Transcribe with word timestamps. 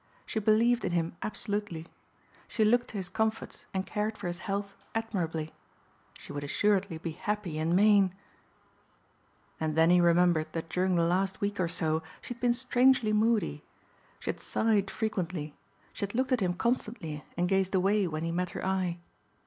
She 0.25 0.39
believed 0.39 0.83
in 0.83 0.93
him 0.93 1.15
absolutely. 1.21 1.85
She 2.47 2.65
looked 2.65 2.89
to 2.89 2.97
his 2.97 3.07
comforts 3.07 3.67
and 3.71 3.85
cared 3.85 4.17
for 4.17 4.25
his 4.25 4.39
health 4.39 4.75
admirably. 4.95 5.53
She 6.17 6.33
would 6.33 6.43
assuredly 6.43 6.97
be 6.97 7.11
happy 7.11 7.59
in 7.59 7.75
Maine. 7.75 8.15
And 9.59 9.75
then 9.75 9.91
he 9.91 10.01
remembered 10.01 10.53
that 10.53 10.69
during 10.69 10.95
the 10.95 11.03
last 11.03 11.39
week 11.39 11.59
or 11.59 11.67
so 11.67 12.01
she 12.19 12.33
had 12.33 12.41
been 12.41 12.55
strangely 12.55 13.13
moody. 13.13 13.63
She 14.19 14.31
had 14.31 14.39
sighed 14.39 14.89
frequently. 14.89 15.53
She 15.93 16.01
had 16.01 16.15
looked 16.15 16.31
at 16.31 16.39
him 16.41 16.55
constantly 16.55 17.23
and 17.37 17.47
gazed 17.47 17.75
away 17.75 18.07
when 18.07 18.23
he 18.23 18.31
met 18.31 18.49
her 18.57 18.65
eye. 18.65 18.97